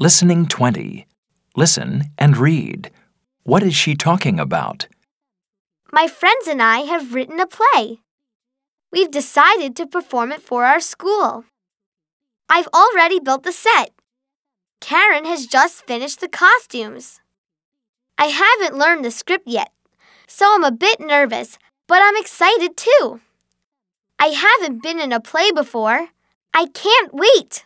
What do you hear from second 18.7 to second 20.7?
learned the script yet, so I'm a